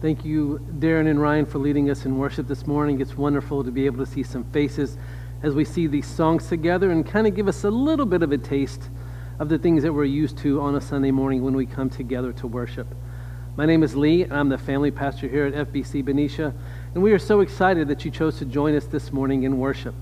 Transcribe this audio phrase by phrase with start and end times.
[0.00, 3.00] Thank you, Darren and Ryan, for leading us in worship this morning.
[3.00, 4.96] It's wonderful to be able to see some faces
[5.42, 8.30] as we see these songs together and kind of give us a little bit of
[8.30, 8.90] a taste
[9.40, 12.32] of the things that we're used to on a Sunday morning when we come together
[12.34, 12.86] to worship.
[13.56, 16.54] My name is Lee, and I'm the family pastor here at FBC Benicia,
[16.94, 19.96] and we are so excited that you chose to join us this morning in worship.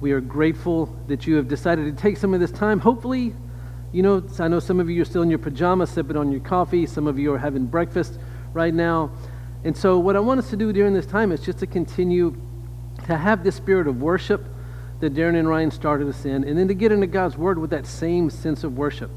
[0.00, 2.80] We are grateful that you have decided to take some of this time.
[2.80, 3.36] Hopefully,
[3.92, 6.40] you know, I know some of you are still in your pajamas, sipping on your
[6.40, 6.84] coffee.
[6.84, 8.18] Some of you are having breakfast
[8.52, 9.10] right now.
[9.64, 12.36] And so, what I want us to do during this time is just to continue
[13.06, 14.44] to have this spirit of worship
[15.00, 17.70] that Darren and Ryan started us in, and then to get into God's Word with
[17.70, 19.10] that same sense of worship.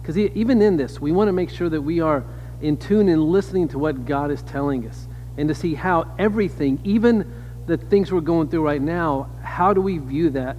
[0.00, 2.24] Because even in this, we want to make sure that we are
[2.60, 6.80] in tune and listening to what God is telling us, and to see how everything,
[6.84, 7.30] even
[7.66, 10.56] the things we're going through right now, how do we view that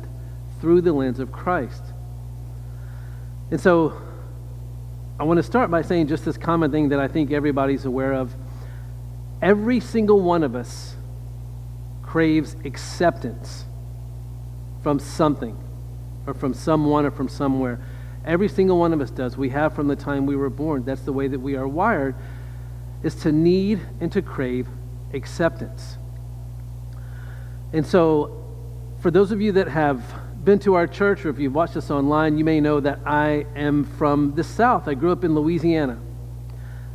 [0.62, 1.84] through the lens of Christ?
[3.52, 4.00] And so,
[5.20, 8.14] I want to start by saying just this common thing that I think everybody's aware
[8.14, 8.34] of.
[9.42, 10.96] Every single one of us
[12.02, 13.66] craves acceptance
[14.82, 15.58] from something
[16.26, 17.82] or from someone or from somewhere.
[18.24, 19.36] Every single one of us does.
[19.36, 20.86] We have from the time we were born.
[20.86, 22.16] That's the way that we are wired,
[23.04, 24.68] is to need and to crave
[25.14, 25.98] acceptance.
[27.74, 28.46] And so,
[29.02, 30.04] for those of you that have
[30.44, 33.46] been to our church or if you've watched us online, you may know that I
[33.56, 34.88] am from the South.
[34.88, 36.00] I grew up in Louisiana.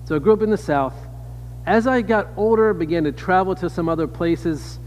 [0.07, 0.95] So I grew up in the South.
[1.67, 4.79] As I got older, began to travel to some other places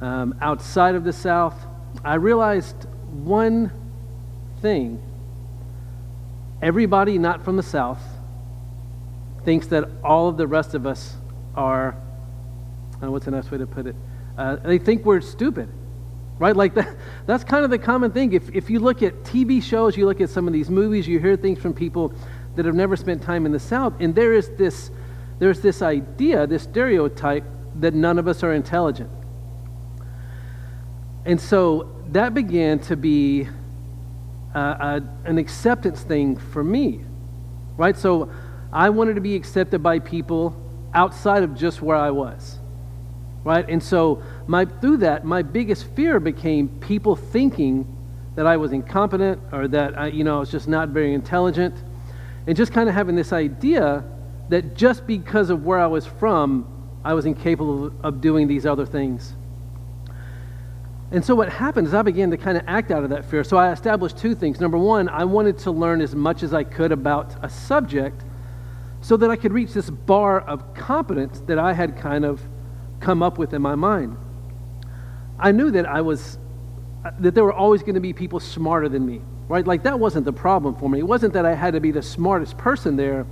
[0.00, 1.54] um, outside of the South,
[2.04, 2.76] I realized
[3.10, 3.70] one
[4.60, 5.00] thing.
[6.60, 8.00] Everybody not from the South
[9.44, 11.14] thinks that all of the rest of us
[11.56, 11.96] are,
[13.00, 13.96] know what's the nice way to put it,
[14.38, 15.68] uh, they think we're stupid
[16.42, 16.56] right?
[16.56, 18.32] Like that, that's kind of the common thing.
[18.32, 21.20] If, if you look at TV shows, you look at some of these movies, you
[21.20, 22.12] hear things from people
[22.56, 24.90] that have never spent time in the South, and there is this,
[25.38, 27.44] there's this idea, this stereotype
[27.76, 29.08] that none of us are intelligent.
[31.24, 33.46] And so that began to be
[34.52, 37.02] uh, a, an acceptance thing for me,
[37.76, 37.96] right?
[37.96, 38.32] So
[38.72, 40.60] I wanted to be accepted by people
[40.92, 42.58] outside of just where I was
[43.44, 43.68] right?
[43.68, 47.86] And so my, through that, my biggest fear became people thinking
[48.34, 51.74] that I was incompetent or that I, you know, I was just not very intelligent,
[52.46, 54.04] and just kind of having this idea
[54.48, 56.66] that just because of where I was from,
[57.04, 59.34] I was incapable of, of doing these other things.
[61.12, 63.44] And so what happened is I began to kind of act out of that fear.
[63.44, 64.60] So I established two things.
[64.60, 68.24] Number one, I wanted to learn as much as I could about a subject
[69.02, 72.40] so that I could reach this bar of competence that I had kind of
[73.00, 74.16] come up with in my mind.
[75.42, 76.38] I knew that I was
[77.18, 79.66] that there were always going to be people smarter than me, right?
[79.66, 81.00] Like that wasn't the problem for me.
[81.00, 83.26] It wasn't that I had to be the smartest person there,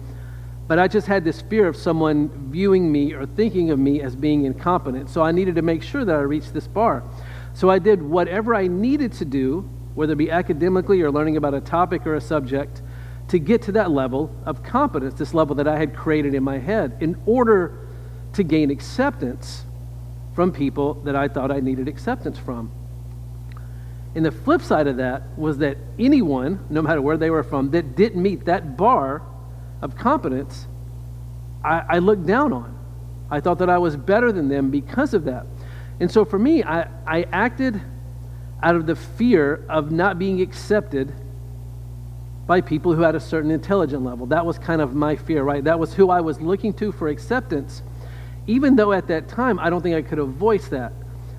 [0.66, 4.16] but I just had this fear of someone viewing me or thinking of me as
[4.16, 5.08] being incompetent.
[5.08, 7.04] So I needed to make sure that I reached this bar.
[7.54, 11.54] So I did whatever I needed to do, whether it be academically or learning about
[11.54, 12.82] a topic or a subject,
[13.28, 16.58] to get to that level of competence, this level that I had created in my
[16.58, 17.86] head, in order
[18.32, 19.64] to gain acceptance
[20.40, 22.72] from people that I thought I needed acceptance from.
[24.14, 27.72] And the flip side of that was that anyone, no matter where they were from,
[27.72, 29.20] that didn't meet that bar
[29.82, 30.66] of competence,
[31.62, 32.74] I, I looked down on.
[33.30, 35.44] I thought that I was better than them because of that.
[36.00, 37.78] And so for me, I, I acted
[38.62, 41.12] out of the fear of not being accepted
[42.46, 44.24] by people who had a certain intelligent level.
[44.24, 45.62] That was kind of my fear, right?
[45.62, 47.82] That was who I was looking to for acceptance
[48.50, 50.92] even though at that time I don't think I could have voiced that.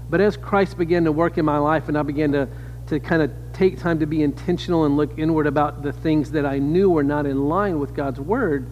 [0.10, 2.48] But as Christ began to work in my life and I began to,
[2.88, 6.46] to kind of take time to be intentional and look inward about the things that
[6.46, 8.70] I knew were not in line with God's word,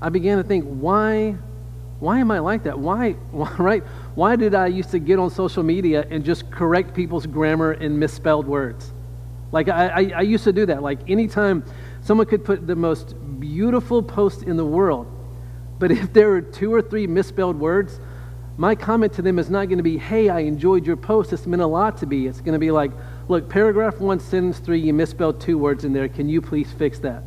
[0.00, 1.36] I began to think, why,
[2.00, 2.78] why am I like that?
[2.78, 3.82] Why, why, right?
[4.14, 8.00] Why did I used to get on social media and just correct people's grammar and
[8.00, 8.90] misspelled words?
[9.52, 10.82] Like I, I, I used to do that.
[10.82, 11.62] Like anytime
[12.00, 15.11] someone could put the most beautiful post in the world,
[15.82, 17.98] but if there are two or three misspelled words,
[18.56, 21.32] my comment to them is not going to be, hey, I enjoyed your post.
[21.32, 22.28] This meant a lot to me.
[22.28, 22.92] It's going to be like,
[23.26, 26.08] look, paragraph one, sentence three, you misspelled two words in there.
[26.08, 27.24] Can you please fix that?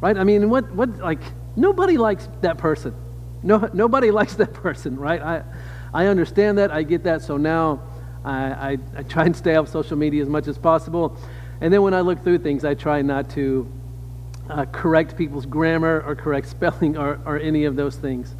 [0.00, 0.18] Right?
[0.18, 1.20] I mean, what, what, like,
[1.54, 2.96] nobody likes that person.
[3.44, 5.22] No, nobody likes that person, right?
[5.22, 5.44] I,
[5.94, 6.72] I understand that.
[6.72, 7.22] I get that.
[7.22, 7.80] So now
[8.24, 11.16] I, I, I try and stay off social media as much as possible.
[11.60, 13.70] And then when I look through things, I try not to
[14.48, 18.34] uh, correct people's grammar or correct spelling or, or any of those things.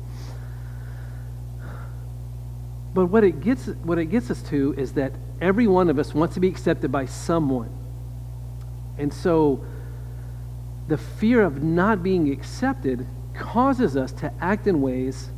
[2.94, 6.14] But what it, gets, what it gets us to is that every one of us
[6.14, 7.70] wants to be accepted by someone.
[8.98, 9.64] And so
[10.88, 15.30] the fear of not being accepted causes us to act in ways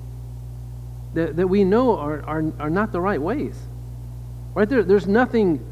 [1.15, 3.57] that, that we know are, are, are not the right ways.
[4.55, 5.65] Right there, there's nothing,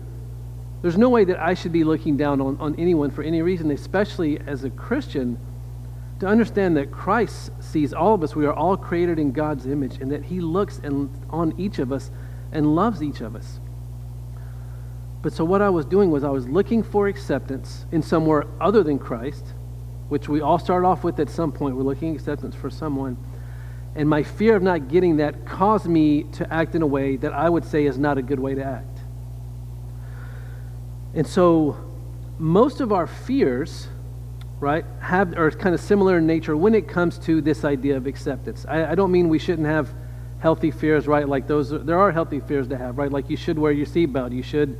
[0.82, 3.70] there's no way that I should be looking down on, on anyone for any reason,
[3.70, 5.38] especially as a Christian,
[6.18, 8.34] to understand that Christ sees all of us.
[8.34, 11.92] We are all created in God's image, and that He looks and, on each of
[11.92, 12.10] us
[12.50, 13.60] and loves each of us.
[15.22, 18.82] But so what I was doing was I was looking for acceptance in somewhere other
[18.82, 19.46] than Christ,
[20.08, 21.76] which we all start off with at some point.
[21.76, 23.16] We're looking acceptance for someone.
[23.94, 27.32] And my fear of not getting that caused me to act in a way that
[27.32, 28.91] I would say is not a good way to act.
[31.14, 31.76] And so
[32.38, 33.88] most of our fears,
[34.60, 38.06] right, have are kind of similar in nature when it comes to this idea of
[38.06, 38.64] acceptance.
[38.68, 39.92] I, I don't mean we shouldn't have
[40.38, 41.28] healthy fears, right?
[41.28, 43.12] Like those, there are healthy fears to have, right?
[43.12, 44.32] Like you should wear your seatbelt.
[44.32, 44.78] You should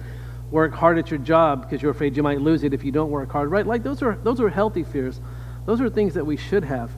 [0.50, 3.10] work hard at your job because you're afraid you might lose it if you don't
[3.10, 3.66] work hard, right?
[3.66, 5.20] Like those are those are healthy fears.
[5.66, 6.90] Those are things that we should have.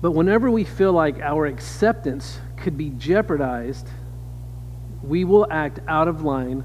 [0.00, 3.88] But whenever we feel like our acceptance could be jeopardized,
[5.02, 6.64] we will act out of line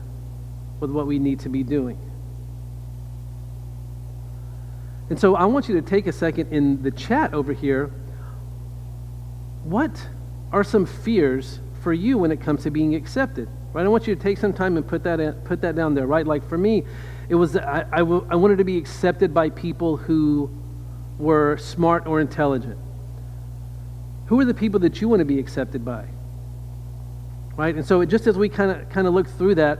[0.85, 1.97] with what we need to be doing.
[5.09, 7.91] And so I want you to take a second in the chat over here.
[9.63, 10.07] What
[10.51, 13.49] are some fears for you when it comes to being accepted?
[13.73, 13.83] Right?
[13.83, 16.05] I want you to take some time and put that, in, put that down there,
[16.05, 16.25] right?
[16.25, 16.83] Like for me,
[17.29, 20.51] it was, I, I, w- I wanted to be accepted by people who
[21.17, 22.77] were smart or intelligent.
[24.27, 26.05] Who are the people that you want to be accepted by?
[27.55, 27.75] Right?
[27.75, 29.79] And so it, just as we kind of kind of look through that,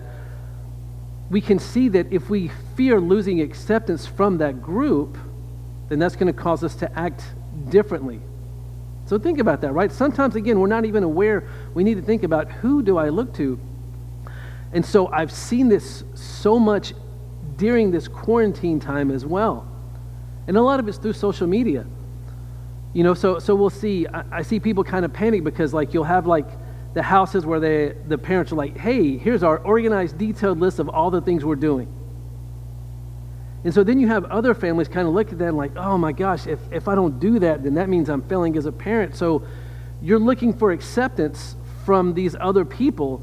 [1.30, 5.18] we can see that if we fear losing acceptance from that group,
[5.89, 7.24] then that's going to cause us to act
[7.69, 8.19] differently.
[9.07, 9.92] So think about that, right?
[9.92, 11.48] Sometimes again, we're not even aware.
[11.74, 13.60] We need to think about who do I look to
[14.75, 16.94] and so I've seen this so much
[17.56, 19.66] during this quarantine time as well.
[20.48, 21.86] And a lot of it's through social media.
[22.92, 25.94] You know, so, so we'll see, I, I see people kind of panic because like
[25.94, 26.48] you'll have like
[26.95, 30.89] the houses where they, the parents are like, hey, here's our organized, detailed list of
[30.89, 31.94] all the things we're doing.
[33.63, 35.97] And so then you have other families kind of look at that and like, oh
[35.97, 38.71] my gosh, if, if I don't do that, then that means I'm failing as a
[38.71, 39.15] parent.
[39.15, 39.45] So
[40.01, 43.21] you're looking for acceptance from these other people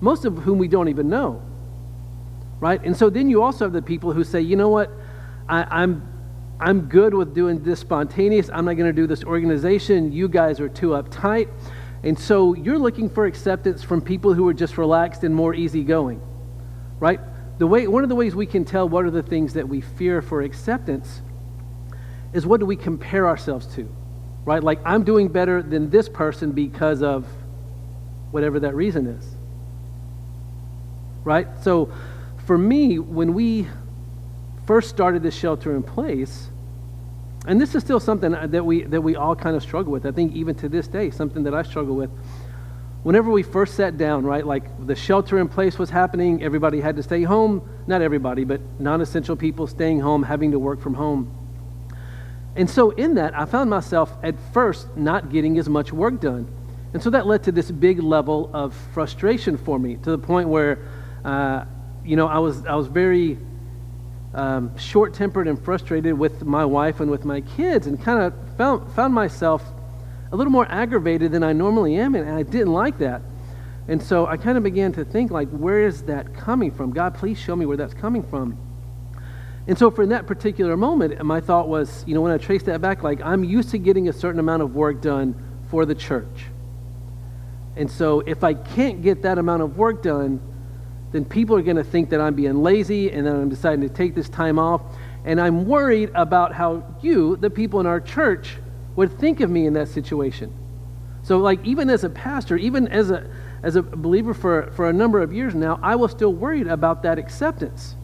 [0.00, 1.42] most of whom we don't even know.
[2.60, 2.82] Right?
[2.84, 4.90] And so then you also have the people who say, you know what,
[5.48, 6.10] I, I'm
[6.60, 8.48] I'm good with doing this spontaneous.
[8.52, 10.12] I'm not going to do this organization.
[10.12, 11.48] You guys are too uptight.
[12.04, 16.20] And so you're looking for acceptance from people who are just relaxed and more easygoing.
[17.00, 17.18] Right?
[17.58, 19.80] The way one of the ways we can tell what are the things that we
[19.80, 21.22] fear for acceptance
[22.32, 23.88] is what do we compare ourselves to?
[24.44, 24.62] Right?
[24.62, 27.26] Like I'm doing better than this person because of
[28.30, 29.34] whatever that reason is
[31.24, 31.48] right?
[31.62, 31.92] So
[32.46, 33.66] for me, when we
[34.66, 36.48] first started this shelter in place,
[37.46, 40.06] and this is still something that we, that we all kind of struggle with.
[40.06, 42.10] I think even to this day, something that I struggle with.
[43.02, 46.96] Whenever we first sat down, right, like the shelter in place was happening, everybody had
[46.96, 47.68] to stay home.
[47.86, 51.30] Not everybody, but non essential people staying home, having to work from home.
[52.56, 56.48] And so, in that, I found myself at first not getting as much work done.
[56.94, 60.48] And so that led to this big level of frustration for me to the point
[60.48, 60.78] where
[61.24, 61.64] uh,
[62.04, 63.38] you know, I was, I was very
[64.34, 68.34] um, short tempered and frustrated with my wife and with my kids, and kind of
[68.56, 69.62] found, found myself
[70.32, 73.22] a little more aggravated than I normally am, and I didn't like that.
[73.86, 76.90] And so I kind of began to think, like, where is that coming from?
[76.90, 78.58] God, please show me where that's coming from.
[79.66, 82.80] And so, for that particular moment, my thought was, you know, when I traced that
[82.82, 85.34] back, like, I'm used to getting a certain amount of work done
[85.70, 86.46] for the church.
[87.76, 90.40] And so, if I can't get that amount of work done,
[91.14, 93.88] then people are going to think that I'm being lazy and that I'm deciding to
[93.88, 94.82] take this time off.
[95.24, 98.56] And I'm worried about how you, the people in our church,
[98.96, 100.52] would think of me in that situation.
[101.22, 103.30] So, like, even as a pastor, even as a,
[103.62, 107.04] as a believer for, for a number of years now, I was still worried about
[107.04, 107.94] that acceptance.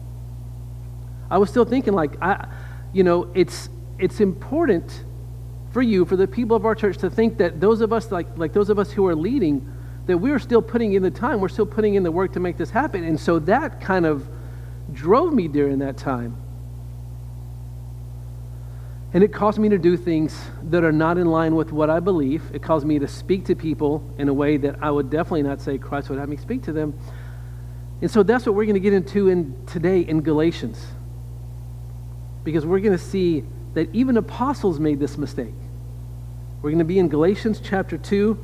[1.29, 2.47] I was still thinking, like, I,
[2.93, 3.67] you know, it's,
[3.99, 5.03] it's important
[5.73, 8.37] for you, for the people of our church, to think that those of us, like,
[8.37, 9.69] like those of us who are leading,
[10.07, 12.57] that we're still putting in the time, we're still putting in the work to make
[12.57, 13.03] this happen.
[13.03, 14.27] And so that kind of
[14.91, 16.35] drove me during that time.
[19.13, 20.37] And it caused me to do things
[20.69, 22.43] that are not in line with what I believe.
[22.53, 25.59] It caused me to speak to people in a way that I would definitely not
[25.59, 26.97] say Christ would have me speak to them.
[28.01, 30.83] And so that's what we're going to get into in today in Galatians.
[32.43, 33.43] Because we're going to see
[33.73, 35.53] that even apostles made this mistake.
[36.61, 38.37] We're going to be in Galatians chapter 2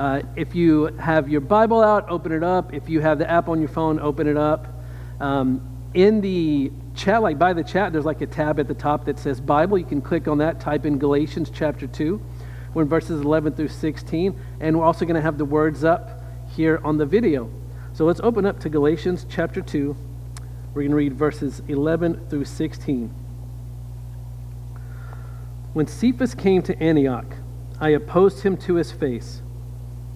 [0.00, 2.72] uh, if you have your Bible out, open it up.
[2.72, 4.66] If you have the app on your phone, open it up.
[5.20, 5.60] Um,
[5.92, 9.18] in the chat, like by the chat, there's like a tab at the top that
[9.18, 9.76] says Bible.
[9.76, 12.18] You can click on that, type in Galatians chapter 2.
[12.72, 16.22] We're in verses 11 through 16, and we're also going to have the words up
[16.48, 17.50] here on the video.
[17.92, 19.94] So let's open up to Galatians chapter 2.
[20.72, 23.08] We're going to read verses 11 through 16.
[25.74, 27.26] When Cephas came to Antioch,
[27.78, 29.42] I opposed him to his face,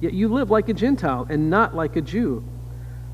[0.00, 2.44] yet you live like a Gentile and not like a Jew.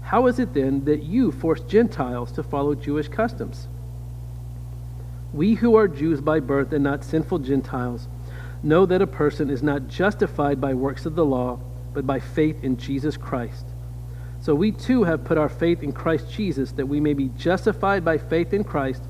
[0.02, 3.68] How is it then that you force Gentiles to follow Jewish customs?
[5.32, 8.06] We who are Jews by birth and not sinful Gentiles
[8.62, 11.58] know that a person is not justified by works of the law,
[11.92, 13.66] but by faith in Jesus Christ.
[14.40, 18.04] So we too have put our faith in Christ Jesus that we may be justified
[18.04, 19.02] by faith in Christ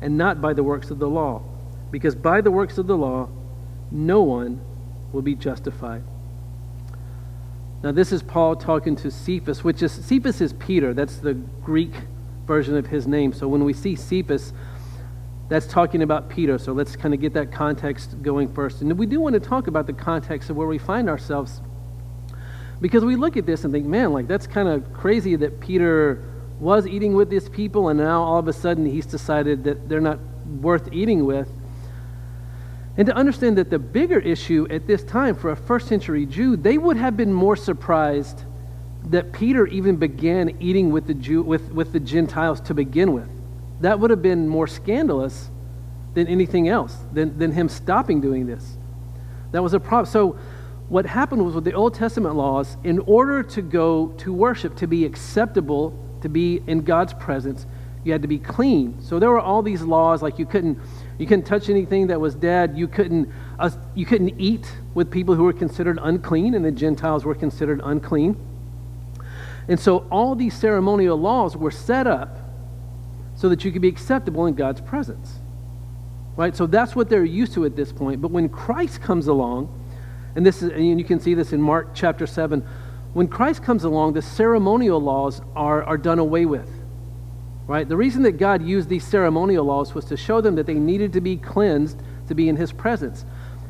[0.00, 1.42] and not by the works of the law.
[1.90, 3.28] Because by the works of the law,
[3.90, 4.60] no one
[5.12, 6.04] will be justified.
[7.86, 10.92] Now, this is Paul talking to Cephas, which is Cephas is Peter.
[10.92, 11.92] That's the Greek
[12.44, 13.32] version of his name.
[13.32, 14.52] So when we see Cephas,
[15.48, 16.58] that's talking about Peter.
[16.58, 18.82] So let's kind of get that context going first.
[18.82, 21.60] And we do want to talk about the context of where we find ourselves
[22.80, 26.24] because we look at this and think, man, like that's kind of crazy that Peter
[26.58, 30.00] was eating with these people, and now all of a sudden he's decided that they're
[30.00, 30.18] not
[30.60, 31.48] worth eating with.
[32.96, 36.56] And to understand that the bigger issue at this time for a first century Jew,
[36.56, 38.44] they would have been more surprised
[39.06, 43.28] that Peter even began eating with the, Jew, with, with the Gentiles to begin with.
[43.80, 45.50] That would have been more scandalous
[46.14, 48.78] than anything else, than, than him stopping doing this.
[49.52, 50.06] That was a problem.
[50.06, 50.38] So,
[50.88, 54.86] what happened was with the Old Testament laws, in order to go to worship, to
[54.86, 57.66] be acceptable to be in God's presence,
[58.04, 59.00] you had to be clean.
[59.00, 60.78] So there were all these laws, like you couldn't,
[61.18, 62.76] you couldn't touch anything that was dead.
[62.76, 67.24] You couldn't, uh, you couldn't eat with people who were considered unclean, and the Gentiles
[67.24, 68.36] were considered unclean.
[69.68, 72.36] And so all these ceremonial laws were set up
[73.34, 75.34] so that you could be acceptable in God's presence.
[76.36, 76.54] Right?
[76.54, 78.20] So that's what they're used to at this point.
[78.20, 79.72] But when Christ comes along,
[80.34, 82.60] and this is, and you can see this in Mark chapter 7,
[83.14, 86.68] when Christ comes along, the ceremonial laws are, are done away with.
[87.66, 87.88] Right?
[87.88, 91.12] The reason that God used these ceremonial laws was to show them that they needed
[91.14, 93.24] to be cleansed to be in his presence.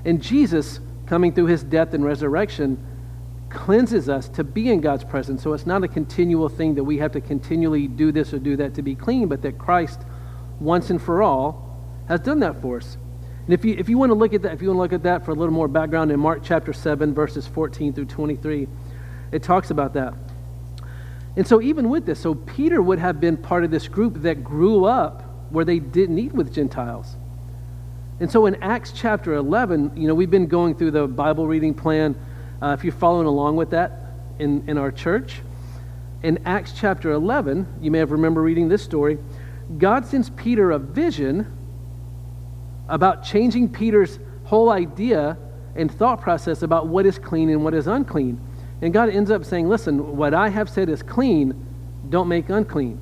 [0.04, 2.78] And Jesus, coming through his death and resurrection,
[3.48, 5.42] cleanses us to be in God's presence.
[5.42, 8.56] So it's not a continual thing that we have to continually do this or do
[8.56, 10.02] that to be clean, but that Christ,
[10.60, 12.98] once and for all, has done that for us.
[13.46, 14.92] And if you, if you want to look at that, if you want to look
[14.92, 18.68] at that for a little more background in Mark chapter 7, verses 14 through 23,
[19.32, 20.14] it talks about that.
[21.36, 24.42] And so, even with this, so Peter would have been part of this group that
[24.42, 27.16] grew up where they didn't eat with Gentiles.
[28.20, 31.74] And so, in Acts chapter 11, you know, we've been going through the Bible reading
[31.74, 32.16] plan.
[32.62, 33.92] Uh, if you're following along with that
[34.38, 35.42] in, in our church,
[36.22, 39.18] in Acts chapter 11, you may have remember reading this story.
[39.76, 41.52] God sends Peter a vision
[42.88, 45.36] about changing Peter's whole idea
[45.74, 48.40] and thought process about what is clean and what is unclean.
[48.82, 51.54] And God ends up saying, Listen, what I have said is clean,
[52.08, 53.00] don't make unclean.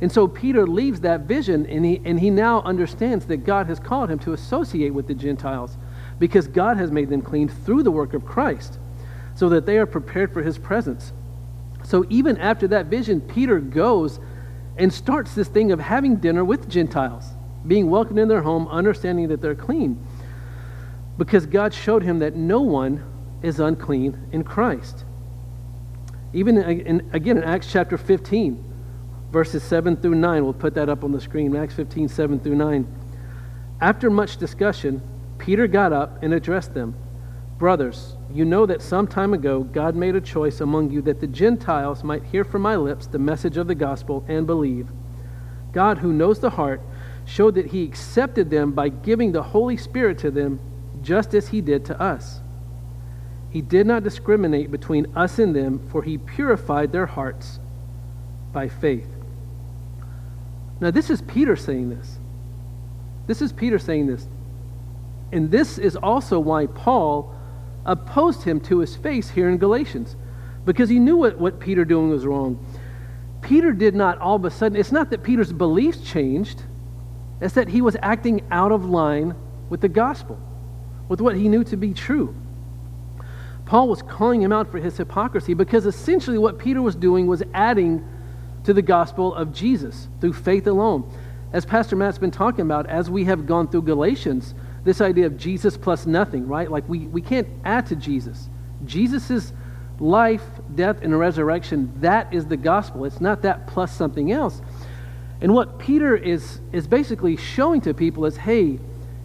[0.00, 3.80] And so Peter leaves that vision and he, and he now understands that God has
[3.80, 5.78] called him to associate with the Gentiles
[6.18, 8.78] because God has made them clean through the work of Christ
[9.34, 11.12] so that they are prepared for his presence.
[11.82, 14.20] So even after that vision, Peter goes
[14.76, 17.24] and starts this thing of having dinner with Gentiles,
[17.66, 20.04] being welcomed in their home, understanding that they're clean.
[21.16, 23.02] Because God showed him that no one
[23.42, 25.05] is unclean in Christ.
[26.36, 28.62] Even in, again in Acts chapter 15,
[29.32, 31.56] verses 7 through 9, we'll put that up on the screen.
[31.56, 32.86] Acts 15, 7 through 9.
[33.80, 35.02] After much discussion,
[35.38, 36.94] Peter got up and addressed them
[37.58, 41.26] Brothers, you know that some time ago God made a choice among you that the
[41.26, 44.88] Gentiles might hear from my lips the message of the gospel and believe.
[45.72, 46.82] God, who knows the heart,
[47.24, 50.60] showed that he accepted them by giving the Holy Spirit to them,
[51.00, 52.40] just as he did to us.
[53.56, 57.58] He did not discriminate between us and them, for he purified their hearts
[58.52, 59.08] by faith.
[60.78, 62.18] Now, this is Peter saying this.
[63.26, 64.26] This is Peter saying this.
[65.32, 67.34] And this is also why Paul
[67.86, 70.16] opposed him to his face here in Galatians,
[70.66, 72.62] because he knew what, what Peter doing was wrong.
[73.40, 76.62] Peter did not all of a sudden, it's not that Peter's beliefs changed,
[77.40, 79.34] It's that he was acting out of line
[79.70, 80.38] with the gospel,
[81.08, 82.36] with what he knew to be true.
[83.66, 87.42] Paul was calling him out for his hypocrisy because essentially what Peter was doing was
[87.52, 88.06] adding
[88.64, 91.12] to the gospel of Jesus through faith alone.
[91.52, 94.54] As Pastor Matt's been talking about, as we have gone through Galatians,
[94.84, 96.70] this idea of Jesus plus nothing, right?
[96.70, 98.48] Like we, we can't add to Jesus.
[98.84, 99.52] Jesus'
[99.98, 100.44] life,
[100.74, 103.04] death, and resurrection, that is the gospel.
[103.04, 104.62] It's not that plus something else.
[105.40, 108.78] And what Peter is, is basically showing to people is hey,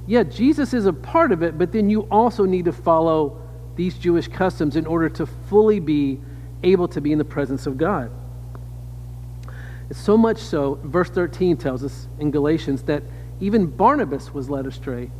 [0.08, 3.42] yeah, Jesus is a part of it, but then you also need to follow
[3.76, 6.20] these Jewish customs in order to fully be
[6.64, 8.12] able to be in the presence of God.
[9.92, 13.04] So much so, verse 13 tells us in Galatians that
[13.40, 15.12] even Barnabas was led astray.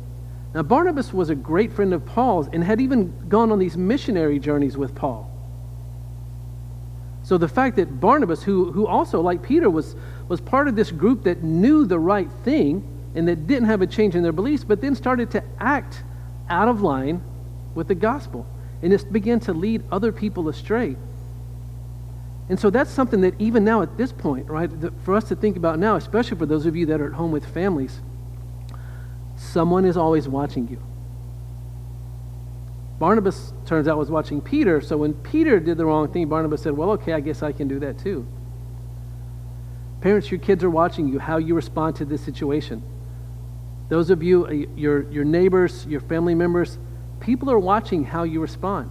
[0.54, 4.38] Now, Barnabas was a great friend of Paul's and had even gone on these missionary
[4.38, 5.28] journeys with Paul.
[7.24, 9.94] So the fact that Barnabas, who, who also, like Peter, was,
[10.28, 13.86] was part of this group that knew the right thing and that didn't have a
[13.86, 16.02] change in their beliefs, but then started to act
[16.48, 17.22] out of line
[17.74, 18.46] with the gospel.
[18.82, 20.96] And this began to lead other people astray.
[22.48, 24.70] And so that's something that even now at this point, right,
[25.04, 27.30] for us to think about now, especially for those of you that are at home
[27.30, 28.00] with families,
[29.36, 30.78] someone is always watching you.
[32.98, 36.76] Barnabas, turns out, was watching Peter, so when Peter did the wrong thing, Barnabas said,
[36.76, 38.26] Well, okay, I guess I can do that too.
[40.00, 42.82] Parents, your kids are watching you, how you respond to this situation.
[43.88, 46.78] Those of you, uh, your, your neighbors, your family members,
[47.22, 48.90] people are watching how you respond.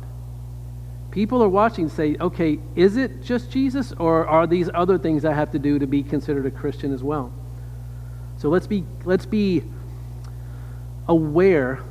[1.12, 5.34] People are watching say, okay, is it just Jesus or are these other things I
[5.34, 7.34] have to do to be considered a Christian as well?
[8.38, 9.64] So let's be, let's be
[11.10, 11.84] aware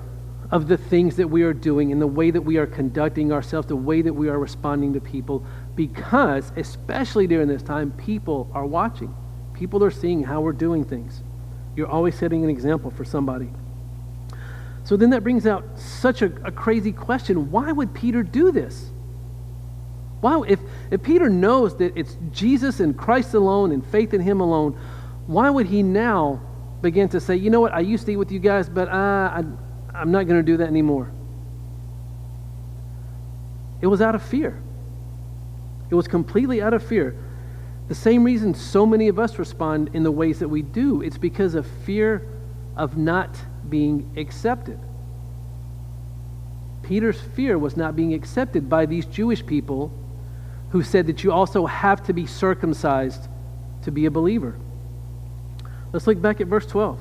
[0.51, 3.69] of the things that we are doing and the way that we are conducting ourselves,
[3.69, 5.45] the way that we are responding to people,
[5.77, 9.15] because, especially during this time, people are watching.
[9.53, 11.23] People are seeing how we're doing things.
[11.77, 13.51] You're always setting an example for somebody.
[14.85, 17.51] So then that brings out such a, a crazy question.
[17.51, 18.91] Why would Peter do this?
[20.21, 20.61] Why, if,
[20.91, 24.79] if Peter knows that it's Jesus and Christ alone and faith in him alone,
[25.27, 26.41] why would he now
[26.83, 28.93] begin to say, you know what, I used to eat with you guys, but uh,
[28.93, 29.45] I,
[29.95, 31.11] I'm not going to do that anymore?
[33.81, 34.61] It was out of fear.
[35.89, 37.17] It was completely out of fear.
[37.89, 41.19] The same reason so many of us respond in the ways that we do, it's
[41.19, 42.27] because of fear
[42.77, 43.37] of not
[43.71, 44.79] being accepted.
[46.83, 49.93] Peter's fear was not being accepted by these Jewish people
[50.71, 53.29] who said that you also have to be circumcised
[53.83, 54.57] to be a believer.
[55.93, 56.99] Let's look back at verse 12.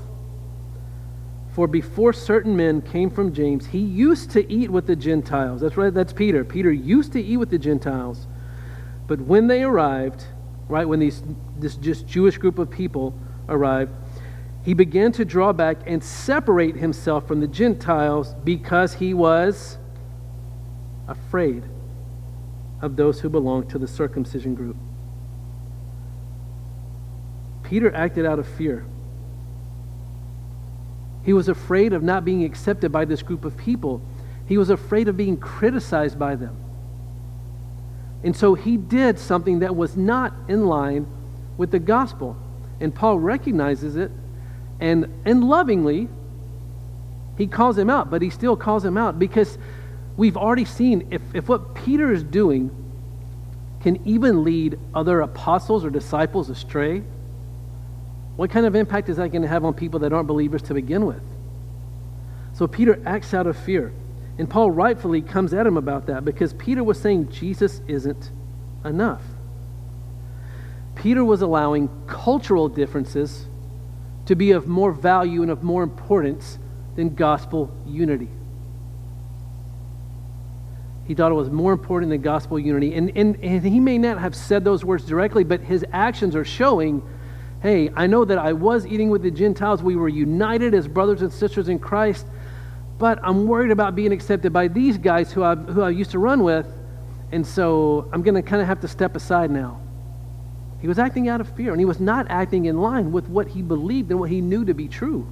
[1.53, 5.61] For before certain men came from James, he used to eat with the Gentiles.
[5.61, 6.43] That's right, that's Peter.
[6.43, 8.27] Peter used to eat with the Gentiles.
[9.07, 10.23] But when they arrived,
[10.67, 11.21] right, when these,
[11.57, 13.13] this just Jewish group of people
[13.47, 13.91] arrived,
[14.63, 19.77] he began to draw back and separate himself from the Gentiles because he was
[21.07, 21.63] afraid
[22.81, 24.75] of those who belonged to the circumcision group.
[27.63, 28.85] Peter acted out of fear.
[31.23, 34.01] He was afraid of not being accepted by this group of people.
[34.47, 36.57] He was afraid of being criticized by them.
[38.23, 41.07] And so he did something that was not in line
[41.57, 42.35] with the gospel.
[42.79, 44.11] And Paul recognizes it
[44.79, 46.07] and, and lovingly,
[47.37, 49.57] he calls him out, but he still calls him out because
[50.17, 52.69] we've already seen if, if what Peter is doing
[53.81, 57.03] can even lead other apostles or disciples astray,
[58.35, 60.73] what kind of impact is that going to have on people that aren't believers to
[60.73, 61.21] begin with?
[62.53, 63.93] So Peter acts out of fear.
[64.37, 68.31] And Paul rightfully comes at him about that because Peter was saying Jesus isn't
[68.85, 69.21] enough.
[70.95, 73.45] Peter was allowing cultural differences
[74.29, 76.59] to be of more value and of more importance
[76.95, 78.29] than gospel unity.
[81.07, 82.93] He thought it was more important than gospel unity.
[82.93, 86.45] And, and, and he may not have said those words directly, but his actions are
[86.45, 87.01] showing
[87.63, 89.81] hey, I know that I was eating with the Gentiles.
[89.81, 92.27] We were united as brothers and sisters in Christ,
[92.99, 96.19] but I'm worried about being accepted by these guys who I, who I used to
[96.19, 96.67] run with.
[97.31, 99.81] And so I'm going to kind of have to step aside now.
[100.81, 103.47] He was acting out of fear, and he was not acting in line with what
[103.47, 105.27] he believed and what he knew to be true.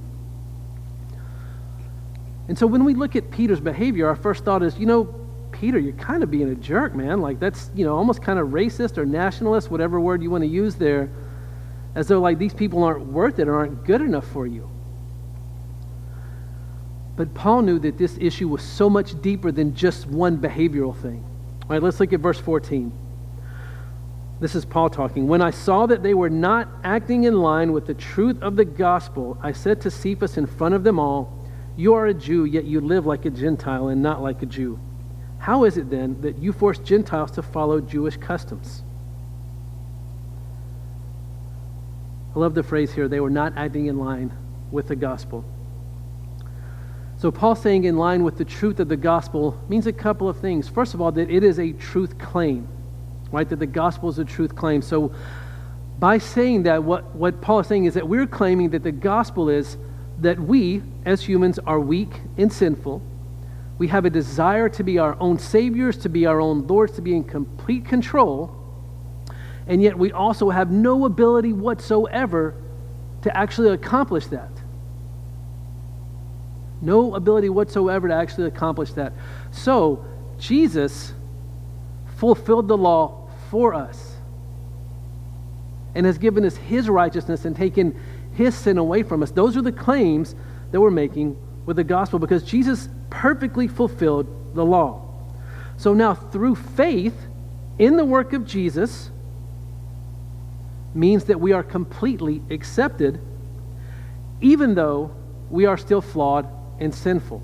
[2.48, 5.14] And so when we look at Peter's behavior, our first thought is, you know,
[5.52, 7.20] Peter, you're kind of being a jerk, man.
[7.20, 10.48] Like that's, you know, almost kind of racist or nationalist, whatever word you want to
[10.48, 11.10] use there,
[11.94, 14.68] as though like these people aren't worth it or aren't good enough for you.
[17.16, 21.24] But Paul knew that this issue was so much deeper than just one behavioral thing.
[21.62, 22.92] All right, let's look at verse 14.
[24.40, 25.26] This is Paul talking.
[25.26, 28.64] When I saw that they were not acting in line with the truth of the
[28.64, 31.44] gospel, I said to Cephas in front of them all,
[31.76, 34.78] You are a Jew, yet you live like a Gentile and not like a Jew.
[35.38, 38.82] How is it then that you force Gentiles to follow Jewish customs?
[42.34, 44.32] I love the phrase here they were not acting in line
[44.70, 45.44] with the gospel.
[47.16, 50.38] So, Paul saying in line with the truth of the gospel means a couple of
[50.38, 50.68] things.
[50.68, 52.68] First of all, that it is a truth claim
[53.32, 53.48] right?
[53.48, 54.82] That the gospel is a truth claim.
[54.82, 55.12] So
[55.98, 59.48] by saying that, what, what Paul is saying is that we're claiming that the gospel
[59.48, 59.76] is
[60.20, 63.02] that we, as humans, are weak and sinful.
[63.78, 67.02] We have a desire to be our own saviors, to be our own lords, to
[67.02, 68.54] be in complete control.
[69.66, 72.54] And yet we also have no ability whatsoever
[73.22, 74.50] to actually accomplish that.
[76.80, 79.12] No ability whatsoever to actually accomplish that.
[79.50, 80.04] So,
[80.38, 81.12] Jesus
[82.18, 84.16] fulfilled the law for us
[85.94, 87.98] and has given us his righteousness and taken
[88.34, 89.30] his sin away from us.
[89.30, 90.34] Those are the claims
[90.70, 95.04] that we're making with the gospel because Jesus perfectly fulfilled the law.
[95.76, 97.14] So now, through faith
[97.78, 99.10] in the work of Jesus,
[100.94, 103.20] means that we are completely accepted,
[104.40, 105.14] even though
[105.50, 106.48] we are still flawed
[106.80, 107.42] and sinful.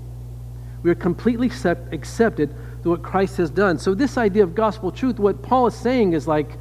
[0.83, 1.49] We are completely
[1.91, 2.53] accepted
[2.85, 3.77] what Christ has done.
[3.79, 6.51] So this idea of gospel truth, what Paul is saying is like,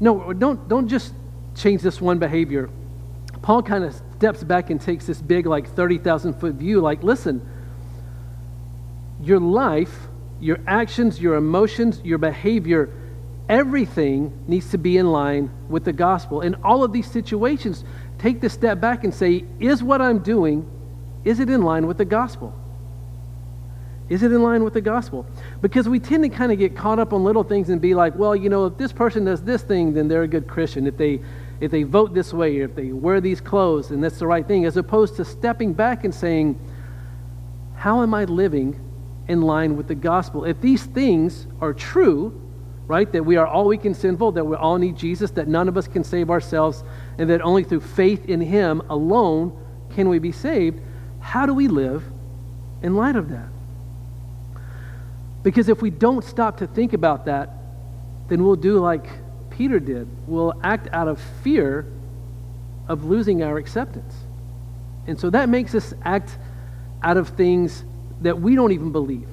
[0.00, 1.14] no, don't, don't just
[1.54, 2.70] change this one behavior.
[3.42, 6.80] Paul kind of steps back and takes this big, like 30,000 foot view.
[6.80, 7.46] Like, listen,
[9.20, 10.08] your life,
[10.40, 12.90] your actions, your emotions, your behavior,
[13.48, 16.40] everything needs to be in line with the gospel.
[16.40, 17.84] In all of these situations,
[18.18, 20.68] take the step back and say, is what I'm doing,
[21.24, 22.54] is it in line with the gospel?
[24.08, 25.26] Is it in line with the gospel?
[25.60, 28.14] Because we tend to kind of get caught up on little things and be like,
[28.16, 30.86] well, you know, if this person does this thing, then they're a good Christian.
[30.86, 31.20] If they
[31.62, 34.44] if they vote this way, or if they wear these clothes, and that's the right
[34.44, 36.58] thing, as opposed to stepping back and saying,
[37.76, 38.80] how am I living
[39.28, 40.44] in line with the gospel?
[40.44, 42.40] If these things are true,
[42.88, 45.68] right, that we are all weak and sinful, that we all need Jesus, that none
[45.68, 46.82] of us can save ourselves,
[47.16, 49.56] and that only through faith in Him alone
[49.90, 50.80] can we be saved,
[51.20, 52.02] how do we live
[52.82, 53.51] in light of that?
[55.42, 57.50] Because if we don't stop to think about that,
[58.28, 59.06] then we'll do like
[59.50, 60.08] Peter did.
[60.26, 61.86] We'll act out of fear
[62.88, 64.14] of losing our acceptance.
[65.06, 66.36] And so that makes us act
[67.02, 67.84] out of things
[68.20, 69.28] that we don't even believe.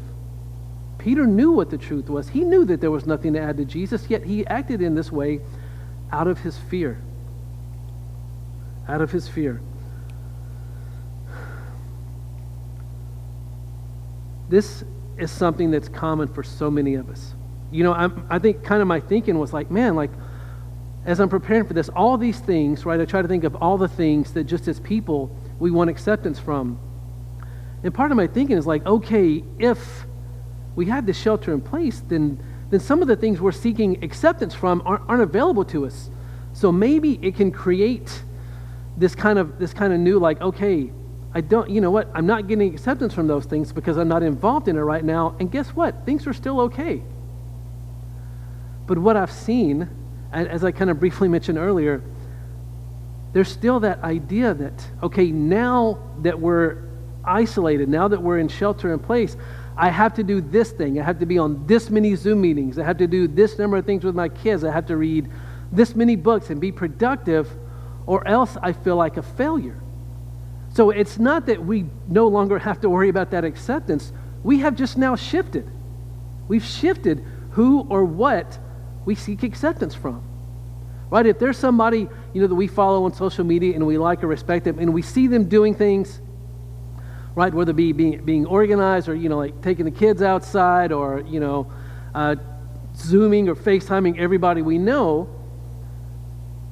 [0.98, 2.28] Peter knew what the truth was.
[2.28, 5.12] He knew that there was nothing to add to Jesus, yet he acted in this
[5.12, 5.40] way
[6.12, 7.00] out of his fear.
[8.88, 9.62] Out of his fear.
[14.50, 14.84] This
[15.20, 17.34] is something that's common for so many of us.
[17.72, 20.12] You know, I'm, I think kind of my thinking was like, man, like,
[21.06, 23.00] as I'm preparing for this, all these things, right?
[23.00, 26.40] I try to think of all the things that just as people we want acceptance
[26.40, 26.80] from.
[27.84, 30.06] And part of my thinking is like, okay, if
[30.76, 34.54] we had this shelter in place, then then some of the things we're seeking acceptance
[34.54, 36.10] from aren't, aren't available to us.
[36.54, 38.24] So maybe it can create
[38.98, 40.92] this kind of this kind of new like, okay,
[41.34, 42.10] I don't, you know what?
[42.14, 45.36] I'm not getting acceptance from those things because I'm not involved in it right now.
[45.40, 46.06] And guess what?
[46.06, 47.04] Things are still okay.
[48.88, 49.88] But what I've seen,
[50.32, 52.02] as I kind of briefly mentioned earlier,
[53.34, 56.84] there's still that idea that, okay, now that we're
[57.24, 59.38] isolated, now that we're in shelter in place,
[59.78, 61.00] I have to do this thing.
[61.00, 62.80] I have to be on this many Zoom meetings.
[62.80, 64.64] I have to do this number of things with my kids.
[64.64, 65.30] I have to read
[65.72, 67.48] this many books and be productive,
[68.08, 69.80] or else I feel like a failure.
[70.74, 74.12] So it's not that we no longer have to worry about that acceptance.
[74.44, 75.70] We have just now shifted.
[76.48, 78.58] We've shifted who or what
[79.06, 80.24] we seek acceptance from.
[81.10, 81.26] Right?
[81.26, 84.28] If there's somebody, you know, that we follow on social media and we like or
[84.28, 86.22] respect them and we see them doing things,
[87.34, 90.92] right, whether it be being, being organized or, you know, like taking the kids outside
[90.92, 91.72] or, you know,
[92.14, 92.36] uh,
[92.96, 95.30] Zooming or FaceTiming everybody we know,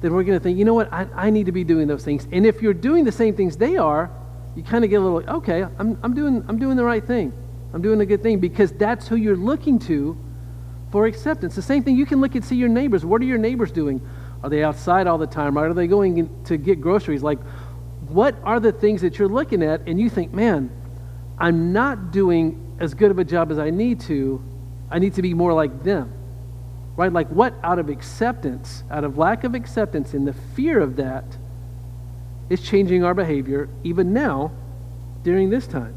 [0.00, 2.04] then we're going to think, you know what, I, I need to be doing those
[2.04, 2.26] things.
[2.30, 4.10] And if you're doing the same things they are,
[4.54, 7.32] you kind of get a little, okay, I'm, I'm, doing, I'm doing the right thing.
[7.72, 10.16] I'm doing a good thing because that's who you're looking to
[10.90, 11.54] for acceptance.
[11.54, 13.04] The same thing, you can look and see your neighbors.
[13.04, 14.00] What are your neighbors doing?
[14.42, 15.58] Are they outside all the time?
[15.58, 17.22] Are they going to get groceries?
[17.22, 17.40] Like,
[18.08, 20.70] what are the things that you're looking at and you think, man,
[21.38, 24.42] I'm not doing as good of a job as I need to.
[24.90, 26.12] I need to be more like them.
[26.98, 27.12] Right?
[27.12, 31.24] Like, what out of acceptance, out of lack of acceptance, and the fear of that
[32.50, 34.50] is changing our behavior even now
[35.22, 35.94] during this time?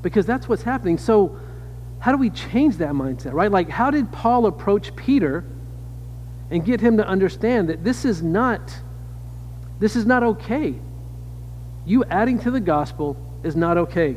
[0.00, 0.96] Because that's what's happening.
[0.96, 1.38] So,
[1.98, 3.52] how do we change that mindset, right?
[3.52, 5.44] Like, how did Paul approach Peter
[6.50, 8.74] and get him to understand that this is not,
[9.78, 10.74] this is not okay?
[11.84, 14.16] You adding to the gospel is not okay.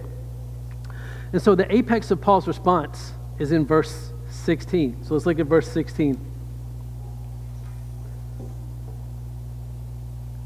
[1.33, 4.10] And so the apex of Paul's response is in verse
[4.41, 5.05] 16.
[5.05, 6.19] So let's look at verse 16.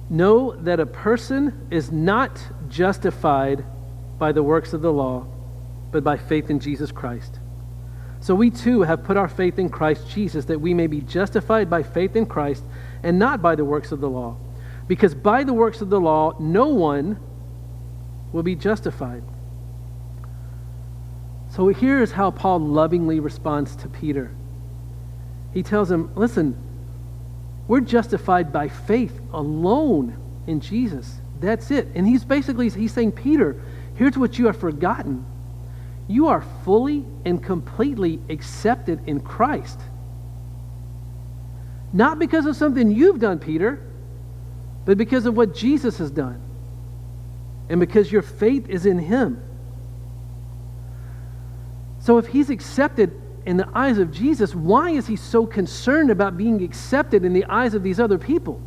[0.09, 3.65] Know that a person is not justified
[4.19, 5.25] by the works of the law,
[5.91, 7.39] but by faith in Jesus Christ.
[8.19, 11.69] So we too have put our faith in Christ Jesus that we may be justified
[11.69, 12.63] by faith in Christ
[13.03, 14.37] and not by the works of the law.
[14.87, 17.19] Because by the works of the law, no one
[18.31, 19.23] will be justified.
[21.55, 24.29] So here's how Paul lovingly responds to Peter.
[25.53, 26.57] He tells him, Listen,
[27.69, 31.15] we're justified by faith alone in Jesus.
[31.39, 31.87] That's it.
[31.95, 33.61] And he's basically he's saying, Peter,
[33.95, 35.25] here's what you have forgotten.
[36.09, 39.79] You are fully and completely accepted in Christ.
[41.93, 43.81] Not because of something you've done, Peter,
[44.83, 46.41] but because of what Jesus has done.
[47.69, 49.41] And because your faith is in him.
[52.05, 56.37] So if he's accepted in the eyes of Jesus, why is he so concerned about
[56.37, 58.61] being accepted in the eyes of these other people?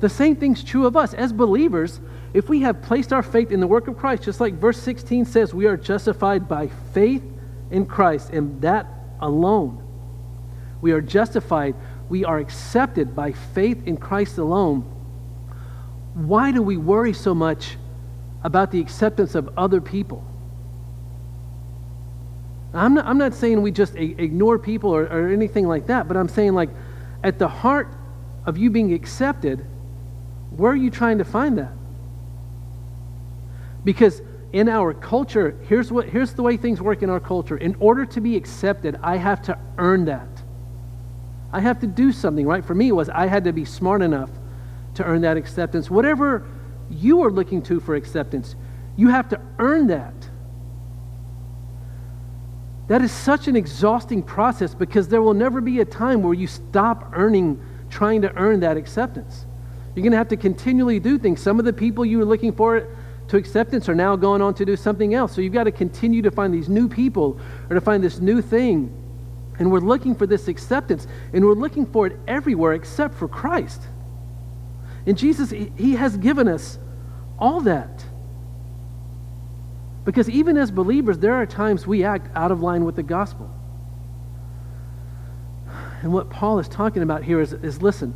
[0.00, 1.12] The same thing's true of us.
[1.12, 2.00] As believers,
[2.32, 5.26] if we have placed our faith in the work of Christ, just like verse 16
[5.26, 7.22] says, we are justified by faith
[7.70, 8.86] in Christ and that
[9.20, 9.86] alone.
[10.80, 11.74] We are justified,
[12.08, 14.80] we are accepted by faith in Christ alone.
[16.14, 17.76] Why do we worry so much
[18.42, 20.24] about the acceptance of other people?
[22.74, 26.16] I'm not, I'm not saying we just ignore people or, or anything like that, but
[26.16, 26.70] I'm saying, like,
[27.22, 27.94] at the heart
[28.44, 29.64] of you being accepted,
[30.50, 31.72] where are you trying to find that?
[33.84, 37.56] Because in our culture, here's, what, here's the way things work in our culture.
[37.56, 40.28] In order to be accepted, I have to earn that.
[41.52, 42.64] I have to do something, right?
[42.64, 44.30] For me, was I had to be smart enough
[44.94, 45.90] to earn that acceptance.
[45.90, 46.46] Whatever
[46.90, 48.54] you are looking to for acceptance,
[48.96, 50.23] you have to earn that.
[52.88, 56.46] That is such an exhausting process because there will never be a time where you
[56.46, 59.46] stop earning, trying to earn that acceptance.
[59.94, 61.40] You're going to have to continually do things.
[61.40, 62.88] Some of the people you were looking for
[63.28, 65.34] to acceptance are now going on to do something else.
[65.34, 68.42] So you've got to continue to find these new people or to find this new
[68.42, 68.92] thing.
[69.58, 73.80] And we're looking for this acceptance, and we're looking for it everywhere except for Christ.
[75.06, 76.78] And Jesus, He has given us
[77.38, 77.93] all that.
[80.04, 83.50] Because even as believers, there are times we act out of line with the gospel.
[86.02, 88.14] And what Paul is talking about here is, is listen,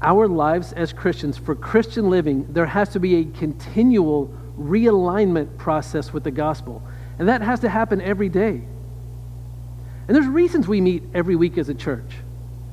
[0.00, 6.12] our lives as Christians, for Christian living, there has to be a continual realignment process
[6.12, 6.82] with the gospel.
[7.18, 8.62] And that has to happen every day.
[10.08, 12.18] And there's reasons we meet every week as a church.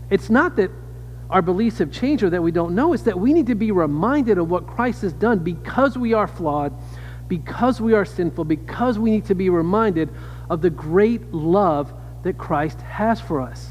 [0.09, 0.71] It's not that
[1.29, 3.71] our beliefs have changed or that we don't know, it's that we need to be
[3.71, 6.73] reminded of what Christ has done because we are flawed
[7.29, 10.09] because we are sinful, because we need to be reminded
[10.49, 13.69] of the great love that Christ has for us.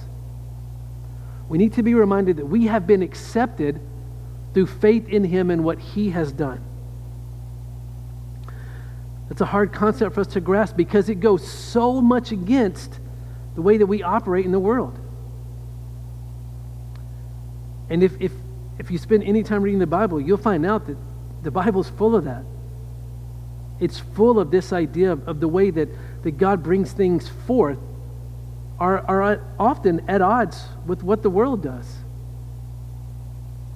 [1.49, 3.81] We need to be reminded that we have been accepted
[4.55, 6.65] through faith in Him and what He has done.
[9.29, 12.99] That's a hard concept for us to grasp because it goes so much against
[13.57, 14.99] the way that we operate in the world.
[17.91, 18.33] And if, if,
[18.79, 20.97] if you spend any time reading the Bible, you'll find out that
[21.43, 22.45] the Bible's full of that
[23.81, 25.89] it's full of this idea of, of the way that,
[26.23, 27.79] that God brings things forth
[28.79, 31.97] are, are often at odds with what the world does.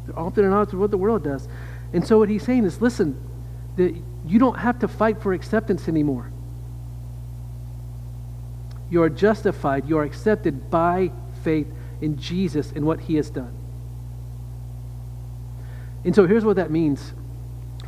[0.07, 1.49] They're often at odds with what the world does.
[1.93, 3.21] And so what he's saying is, listen,
[3.77, 3.95] that
[4.27, 6.31] you don't have to fight for acceptance anymore.
[8.91, 11.11] You are justified, you are accepted by
[11.43, 11.67] faith
[12.01, 13.53] in Jesus and what he has done.
[16.05, 17.13] And so here's what that means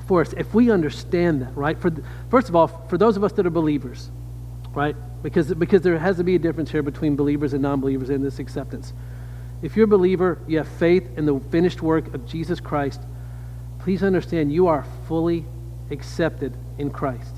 [0.06, 1.78] for us if we understand that, right?
[1.78, 1.92] For,
[2.30, 4.10] first of all, for those of us that are believers,
[4.74, 4.96] right?
[5.22, 8.22] Because, because there has to be a difference here between believers and non believers in
[8.22, 8.92] this acceptance.
[9.62, 13.00] If you're a believer, you have faith in the finished work of Jesus Christ,
[13.78, 15.44] please understand you are fully
[15.90, 17.34] accepted in Christ.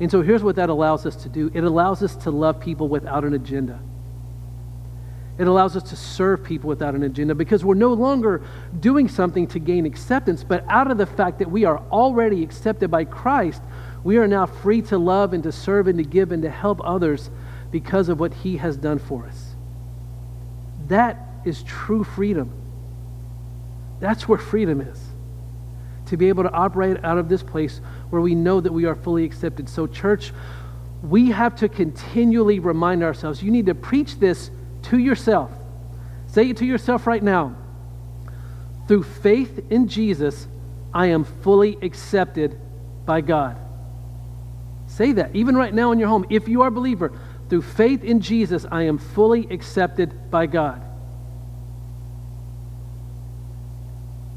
[0.00, 2.88] And so here's what that allows us to do it allows us to love people
[2.88, 3.78] without an agenda.
[5.38, 8.42] It allows us to serve people without an agenda because we're no longer
[8.80, 12.90] doing something to gain acceptance, but out of the fact that we are already accepted
[12.90, 13.62] by Christ,
[14.02, 16.80] we are now free to love and to serve and to give and to help
[16.82, 17.30] others
[17.70, 19.54] because of what He has done for us.
[20.88, 22.52] That is true freedom.
[24.00, 25.00] That's where freedom is.
[26.06, 28.94] To be able to operate out of this place where we know that we are
[28.96, 29.68] fully accepted.
[29.68, 30.32] So, church,
[31.02, 33.42] we have to continually remind ourselves.
[33.42, 34.50] You need to preach this
[34.88, 35.50] to yourself.
[36.28, 37.56] Say it to yourself right now.
[38.86, 40.46] Through faith in Jesus,
[40.92, 42.58] I am fully accepted
[43.04, 43.56] by God.
[44.86, 46.24] Say that, even right now in your home.
[46.30, 47.12] If you are a believer,
[47.48, 50.82] through faith in Jesus, I am fully accepted by God.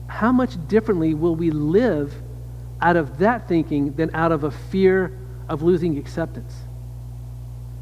[0.07, 2.13] How much differently will we live
[2.81, 6.53] out of that thinking than out of a fear of losing acceptance?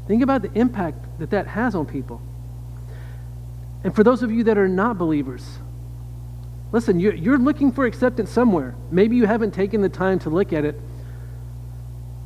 [0.06, 2.22] Think about the impact that that has on people.
[3.82, 5.58] And for those of you that are not believers,
[6.72, 8.74] listen, you're, you're looking for acceptance somewhere.
[8.90, 10.78] Maybe you haven't taken the time to look at it.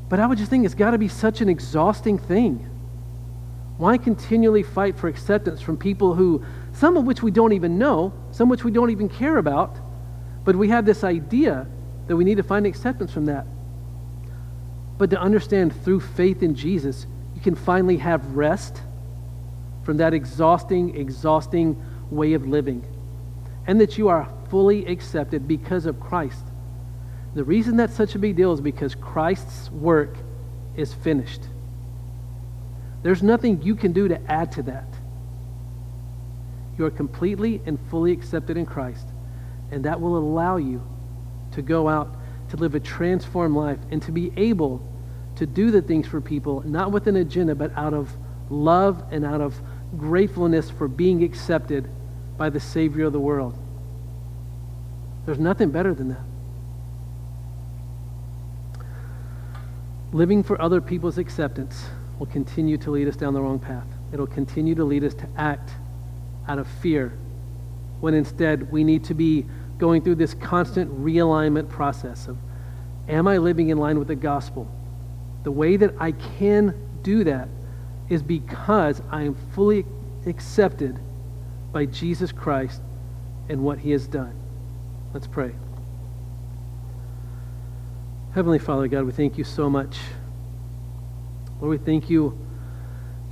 [0.08, 2.70] But I would just think it's got to be such an exhausting thing.
[3.78, 8.12] Why continually fight for acceptance from people who, some of which we don't even know,
[8.30, 9.76] some which we don't even care about,
[10.44, 11.66] but we have this idea
[12.06, 13.46] that we need to find acceptance from that.
[14.98, 18.80] But to understand through faith in Jesus, you can finally have rest
[19.84, 22.84] from that exhausting, exhausting way of living.
[23.66, 26.44] And that you are fully accepted because of Christ.
[27.34, 30.16] The reason that's such a big deal is because Christ's work
[30.76, 31.42] is finished.
[33.02, 34.86] There's nothing you can do to add to that.
[36.78, 39.06] You are completely and fully accepted in Christ,
[39.70, 40.82] and that will allow you
[41.52, 42.16] to go out
[42.50, 44.86] to live a transformed life and to be able
[45.36, 48.16] to do the things for people, not with an agenda, but out of
[48.50, 49.60] love and out of
[49.98, 51.88] gratefulness for being accepted
[52.36, 53.56] by the Savior of the world.
[55.26, 56.20] There's nothing better than that.
[60.12, 61.86] Living for other people's acceptance
[62.18, 63.86] will continue to lead us down the wrong path.
[64.12, 65.70] It'll continue to lead us to act
[66.46, 67.12] out of fear
[68.00, 69.46] when instead we need to be
[69.78, 72.36] going through this constant realignment process of
[73.08, 74.70] am I living in line with the gospel?
[75.42, 77.48] The way that I can do that
[78.08, 79.84] is because I am fully
[80.26, 80.98] accepted
[81.72, 82.80] by Jesus Christ
[83.48, 84.34] and what he has done.
[85.12, 85.52] Let's pray.
[88.34, 89.98] Heavenly Father, God, we thank you so much.
[91.60, 92.38] Lord, we thank you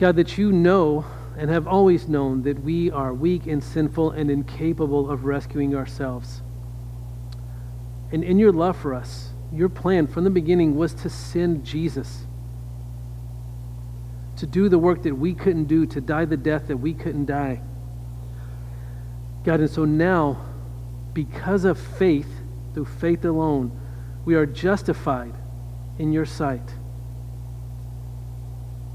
[0.03, 1.05] God, that you know
[1.37, 6.43] and have always known that we are weak and sinful and incapable of rescuing ourselves.
[8.11, 12.25] And in your love for us, your plan from the beginning was to send Jesus,
[14.43, 17.27] to do the work that we couldn't do, to die the death that we couldn't
[17.27, 17.61] die.
[19.45, 20.45] God, and so now,
[21.15, 22.27] because of faith,
[22.75, 23.71] through faith alone,
[24.25, 25.33] we are justified
[25.97, 26.75] in your sight.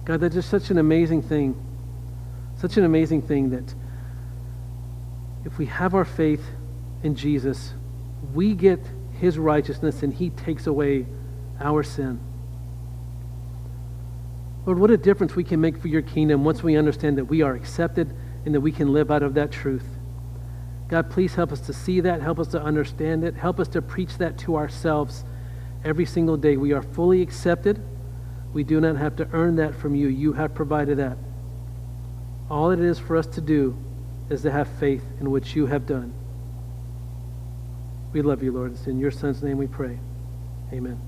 [0.03, 1.55] God, that's just such an amazing thing.
[2.57, 3.73] Such an amazing thing that
[5.45, 6.43] if we have our faith
[7.03, 7.73] in Jesus,
[8.33, 8.81] we get
[9.21, 11.05] his righteousness and he takes away
[11.61, 12.19] our sin.
[14.67, 17.41] Lord, what a difference we can make for your kingdom once we understand that we
[17.41, 18.13] are accepted
[18.45, 19.85] and that we can live out of that truth.
[20.89, 23.81] God, please help us to see that, help us to understand it, help us to
[23.81, 25.23] preach that to ourselves
[25.85, 26.57] every single day.
[26.57, 27.81] We are fully accepted.
[28.51, 30.09] We do not have to earn that from you.
[30.09, 31.17] You have provided that.
[32.49, 33.77] All it is for us to do
[34.29, 36.13] is to have faith in what you have done.
[38.11, 38.73] We love you, Lord.
[38.73, 39.97] It's in your Son's name we pray.
[40.73, 40.99] Amen.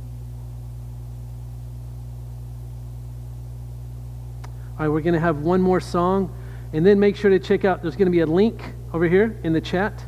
[4.79, 6.33] All right, we're going to have one more song,
[6.71, 8.63] and then make sure to check out, there's going to be a link
[8.93, 10.05] over here in the chat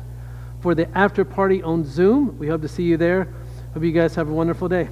[0.62, 2.38] for the after party on Zoom.
[2.38, 3.28] We hope to see you there.
[3.74, 4.88] Hope you guys have a wonderful day.